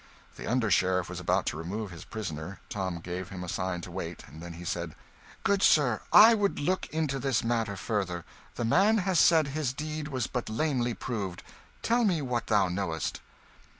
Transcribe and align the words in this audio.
The 0.35 0.47
under 0.47 0.71
sheriff 0.71 1.09
was 1.09 1.19
about 1.19 1.45
to 1.45 1.57
remove 1.57 1.91
his 1.91 2.05
prisoner; 2.05 2.59
Tom 2.69 3.01
gave 3.01 3.29
him 3.29 3.43
a 3.43 3.47
sign 3.47 3.81
to 3.81 3.91
wait; 3.91 4.23
then 4.27 4.53
he 4.53 4.65
said 4.65 4.95
"Good 5.43 5.61
sir, 5.61 6.01
I 6.11 6.33
would 6.33 6.57
look 6.59 6.87
into 6.87 7.19
this 7.19 7.43
matter 7.43 7.75
further. 7.77 8.25
The 8.55 8.65
man 8.65 8.97
has 9.05 9.19
said 9.19 9.49
his 9.49 9.73
deed 9.73 10.07
was 10.07 10.25
but 10.25 10.49
lamely 10.49 10.95
proved. 10.95 11.43
Tell 11.83 12.03
me 12.03 12.19
what 12.19 12.47
thou 12.47 12.67
knowest." 12.67 13.21